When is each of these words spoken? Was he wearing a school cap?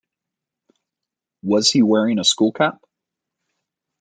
Was 1.43 1.69
he 1.69 1.83
wearing 1.83 2.17
a 2.17 2.23
school 2.23 2.51
cap? 2.51 2.83